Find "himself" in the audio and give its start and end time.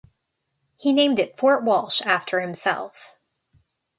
2.41-3.19